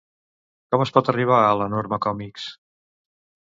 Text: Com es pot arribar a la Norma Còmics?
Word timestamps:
Com 0.75 0.83
es 0.85 0.93
pot 0.95 1.11
arribar 1.13 1.43
a 1.43 1.53
la 1.61 1.69
Norma 1.77 2.03
Còmics? 2.09 2.51